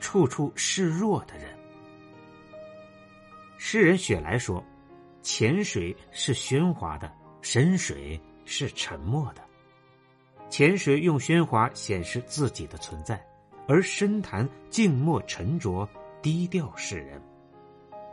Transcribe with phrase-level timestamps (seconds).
[0.00, 1.48] 处处示弱的人。
[3.58, 4.62] 诗人雪莱说
[5.22, 9.42] ：“浅水是喧哗的，深水是沉默的。
[10.48, 13.20] 浅水用喧哗显示自己的存在，
[13.66, 15.88] 而深潭静默沉着，
[16.22, 17.20] 低调示人。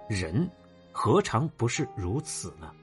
[0.10, 0.50] 人
[0.92, 2.74] 何尝不是如此呢？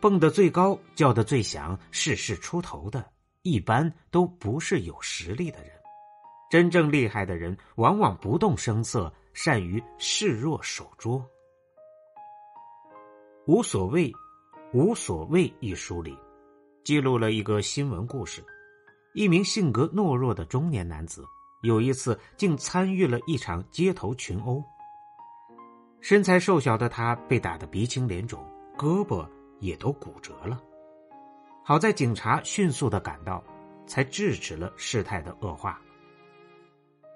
[0.00, 3.04] 蹦得最高，叫得最响，事事出头的，
[3.42, 5.70] 一般都不是有实力的人。”
[6.56, 11.22] 真正厉害的人，往往不动声色，善于示弱守拙。
[13.44, 14.10] 无所谓，
[14.72, 16.16] 无所谓一书里，
[16.82, 18.42] 记录了一个新闻故事：
[19.12, 21.26] 一名性格懦弱的中年男子，
[21.62, 24.64] 有一次竟参与了一场街头群殴。
[26.00, 28.42] 身材瘦小的他被打得鼻青脸肿，
[28.78, 29.28] 胳膊
[29.60, 30.58] 也都骨折了。
[31.62, 33.44] 好在警察迅速的赶到，
[33.86, 35.78] 才制止了事态的恶化。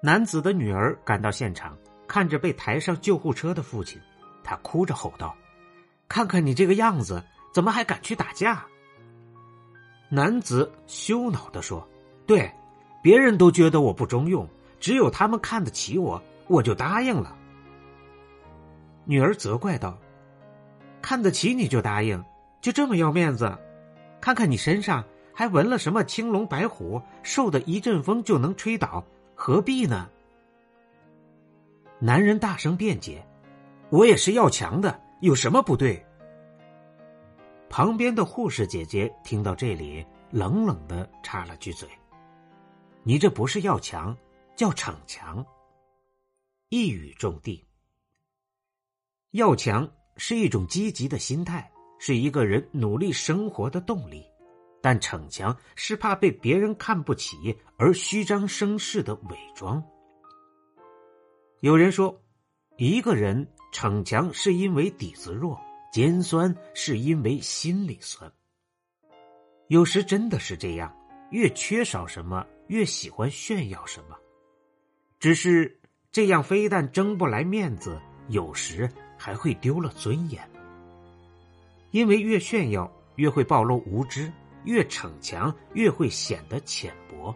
[0.03, 4.01] 男子的女儿赶到现场，看着被抬上救护车的父亲，
[4.43, 5.35] 他哭着吼道
[6.09, 8.65] ：“看看你这个样子，怎么还敢去打架？”
[10.09, 11.87] 男子羞恼的说
[12.25, 12.51] ：“对，
[13.03, 17.37] 别人都觉得我不中用，只有他们看得起我，我就答应了。”
[19.05, 19.99] 女儿责怪道
[20.99, 22.25] ：“看得起你就答应，
[22.59, 23.55] 就这么要面子？
[24.19, 29.05] 看看你身上还纹了什么青龙白虎，受的一阵风就能吹倒。”
[29.43, 30.07] 何必呢？
[31.97, 33.25] 男人大声辩解
[33.89, 36.05] ：“我也是要强的，有什么不对？”
[37.67, 41.89] 旁边的护士姐姐听到这里，冷冷的插了句嘴
[43.01, 44.15] ：“你这不是要强，
[44.55, 45.43] 叫逞强。”
[46.69, 47.65] 一语中的。
[49.31, 54.23] 要强是一种积极的心态，是一个人努力生活的动力。
[54.81, 59.83] 但逞强是怕被别人看不起而虚张声势的伪装。
[61.59, 62.19] 有人说，
[62.77, 65.59] 一个人逞强是因为底子弱，
[65.93, 68.31] 尖酸是因为心里酸。
[69.67, 70.91] 有时真的是这样，
[71.29, 74.17] 越缺少什么，越喜欢炫耀什么。
[75.19, 75.79] 只是
[76.11, 80.41] 这样，非但争不来面子，有时还会丢了尊严。
[81.91, 84.31] 因为越炫耀，越会暴露无知。
[84.63, 87.35] 越逞强，越会显得浅薄。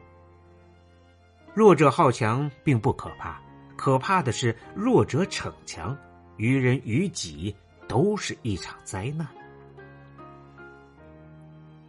[1.53, 3.41] 弱者好强并不可怕，
[3.77, 5.97] 可怕的是弱者逞强，
[6.37, 7.55] 于人于己
[7.87, 9.27] 都是一场灾难。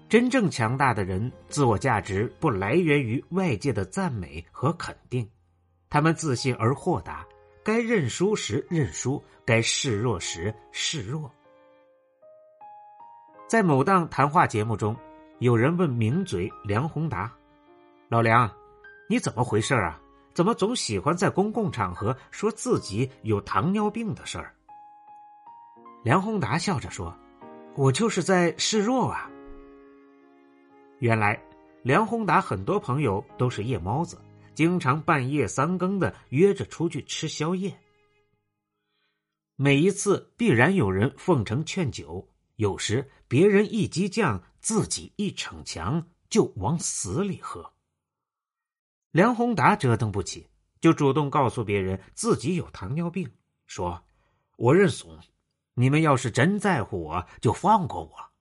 [0.08, 5.28] 真正强大的人，自我价值不来源于外界的赞美和肯定，
[5.90, 7.26] 他们自信而豁达，
[7.64, 11.28] 该认输时认输，该示弱时示弱。
[13.48, 14.96] 在某档谈话节目中。
[15.38, 17.30] 有人问名嘴梁宏达
[18.08, 18.50] ：“老梁，
[19.06, 20.00] 你怎么回事啊？
[20.32, 24.54] 怎么总喜欢在公共场合说自己有糖尿病的事儿？”
[26.02, 27.14] 梁宏达笑着说
[27.76, 29.30] ：“我就是在示弱啊。”
[31.00, 31.38] 原来，
[31.82, 34.18] 梁宏达很多朋友都是夜猫子，
[34.54, 37.78] 经常半夜三更的约着出去吃宵夜。
[39.54, 42.26] 每一次必然有人奉承劝酒，
[42.56, 44.42] 有时别人一激将。
[44.66, 47.72] 自己一逞强就往死里喝。
[49.12, 50.48] 梁宏达折腾不起，
[50.80, 53.30] 就主动告诉别人自己有糖尿病，
[53.66, 54.04] 说
[54.58, 55.20] ：“我认怂，
[55.74, 58.32] 你们要是真在乎我，就放过我。”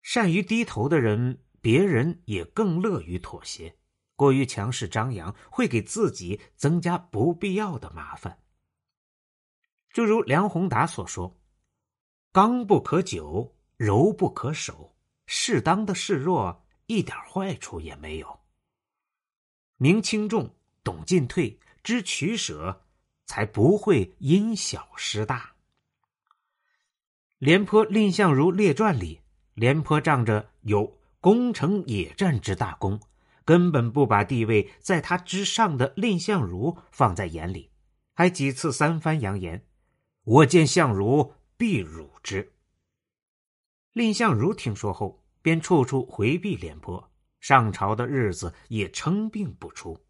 [0.00, 3.76] 善于低头的人，别人也更乐于妥协。
[4.16, 8.42] 过于强势张扬，会给自己增加不必要的麻烦。
[9.92, 11.37] 就如梁宏达所说
[12.38, 14.94] ：“刚不可久。”柔不可守，
[15.26, 18.38] 适当的示弱一点坏处也没有。
[19.76, 20.54] 明轻重，
[20.84, 22.84] 懂进退，知取舍，
[23.26, 25.54] 才不会因小失大。
[27.38, 29.20] 廉颇蔺相如列传里，
[29.54, 33.00] 廉颇仗着有攻城野战之大功，
[33.44, 37.72] 根本不把地位在他之上的蔺相如放在眼里，
[38.14, 39.66] 还几次三番扬言
[40.22, 42.54] ：“我见相如，必辱之。”
[43.92, 47.10] 蔺相如听说后，便处处回避廉颇，
[47.40, 50.06] 上朝的日子也称病不出。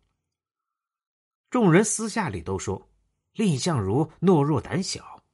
[1.51, 2.91] 众人私下里都说，
[3.33, 5.25] 蔺相如懦弱胆小，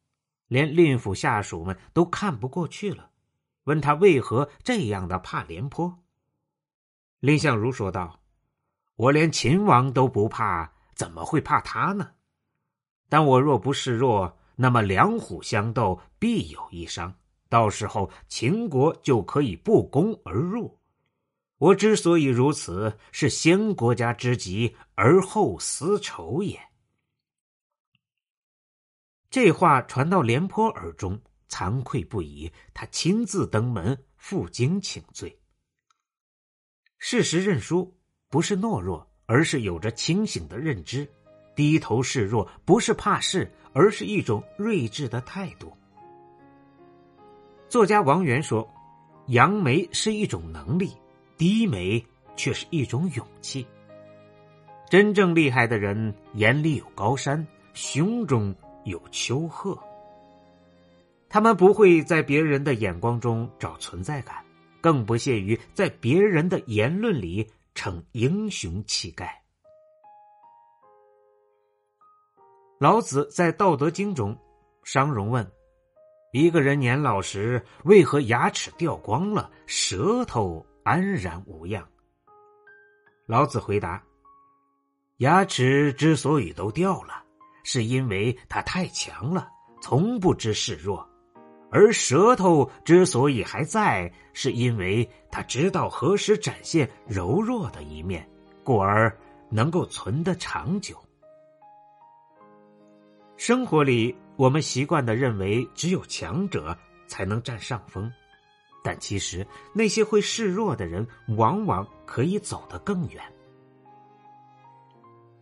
[0.47, 3.11] 连蔺府下属们都看不过去了，
[3.65, 6.05] 问他为何这样的怕廉颇。
[7.21, 8.21] 蔺相如说道
[8.95, 12.13] ：“我连秦王都不怕，怎么会怕他呢？
[13.09, 17.15] 但我若不示弱，那么两虎相斗，必有一伤，
[17.49, 20.79] 到时候秦国就可以不攻而入。”
[21.59, 26.61] 我之所以如此，是先国家之急而后私仇也。
[29.31, 31.19] 这话传到廉颇耳中，
[31.49, 32.53] 惭愧不已。
[32.75, 35.41] 他亲自登门负荆请罪。
[36.99, 37.97] 事实认输，
[38.29, 41.07] 不是懦弱，而是有着清醒的认知；
[41.55, 45.77] 低头示弱，不是怕事，而是一种睿智的态度。
[47.69, 48.67] 作家王源说
[49.29, 50.93] ：“扬眉是一种能力。”
[51.37, 52.03] 低眉
[52.37, 53.67] 却是一种勇气。
[54.89, 58.55] 真正厉害的人，眼里有高山，胸中
[58.85, 59.77] 有丘壑。
[61.29, 64.37] 他们不会在别人的眼光中找存在感，
[64.81, 67.45] 更不屑于在别人的言论里
[67.75, 69.43] 逞英雄气概。
[72.85, 74.39] 老子在《道德经》中，
[74.83, 75.51] 商容问
[76.35, 81.83] ：“一个人年老时，为何牙齿掉光了，舌头？”安然无恙。
[83.27, 84.05] 老子回答
[85.17, 87.25] ：“牙齿之所以都掉了，
[87.63, 89.49] 是因为它太强了，
[89.81, 91.03] 从不知示弱；
[91.71, 98.29] 而舌头之所以还在，是因为它知道何时展现柔弱的一面，
[98.63, 99.11] 故而
[99.49, 100.95] 能够存得长久。”
[103.37, 106.77] 生活里，我们习惯的认为，只有强者
[107.07, 108.11] 才能占上风。
[108.83, 113.23] 但其实，那些会示弱的人，往往可以走得更远。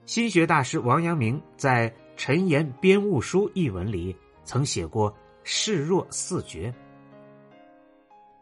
[0.07, 5.15] 心学大师王阳明在《陈言编务书》一文里曾写过
[5.45, 6.73] “示弱四绝”：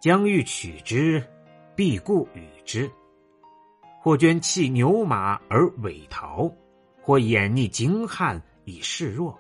[0.01, 1.23] 将欲取之，
[1.75, 2.89] 必固与之；
[4.01, 6.51] 或捐弃牛马而委逃；
[7.03, 9.37] 或掩匿精悍以示弱；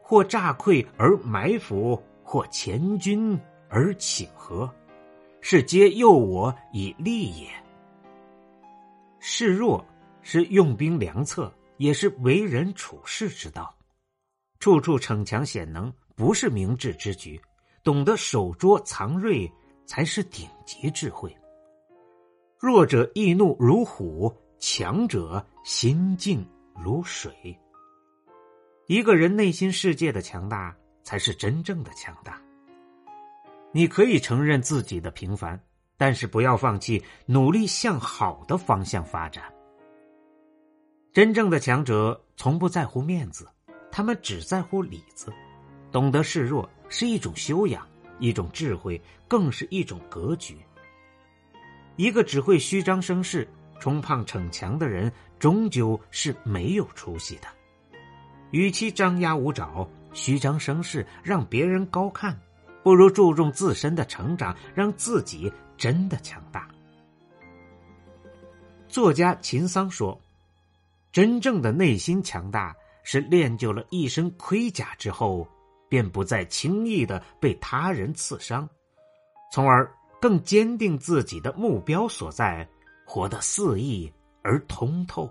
[0.00, 3.38] 或诈溃而埋伏；或前军
[3.68, 4.72] 而请和。
[5.40, 7.48] 是皆诱我以利也。
[9.18, 9.84] 示弱
[10.22, 13.74] 是用兵良策，也是为人处事之道。
[14.58, 17.40] 处处逞强显能，不是明智之举。
[17.82, 19.50] 懂得守拙藏锐，
[19.86, 21.34] 才是顶级智慧。
[22.58, 26.46] 弱者易怒如虎，强者心静
[26.76, 27.58] 如水。
[28.90, 32.42] 一个人内心世界的强大，才是真正的强大。
[33.70, 35.62] 你可以承认自己的平凡，
[35.96, 39.44] 但是不要放弃努力向好的方向发展。
[41.12, 43.48] 真正的强者从不在乎面子，
[43.92, 45.32] 他们只在乎里子。
[45.92, 47.86] 懂得示弱是一种修养，
[48.18, 50.58] 一种智慧，更是一种格局。
[51.94, 53.46] 一个只会虚张声势、
[53.78, 57.46] 充胖逞强的人，终究是没有出息的。
[58.50, 62.38] 与其张牙舞爪、虚张声势，让别人高看。
[62.82, 66.66] 不如注重自身的成长，让自己真的强大。
[68.88, 70.18] 作家秦桑说
[71.12, 75.46] ：“真正的内心强大，是练就了一身盔甲之后，
[75.90, 78.66] 便不再轻易的被他人刺伤，
[79.52, 82.66] 从而更坚定自己的目标所在，
[83.04, 84.10] 活得肆意
[84.42, 85.30] 而通透。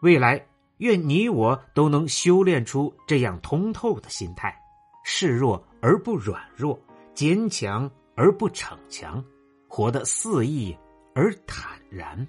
[0.00, 0.44] 未来，
[0.82, 4.54] 愿你我都能修炼出这样通透的心态。”
[5.04, 6.78] 示弱而不软弱，
[7.14, 9.24] 坚强而不逞强，
[9.68, 10.76] 活得肆意
[11.14, 12.26] 而坦然。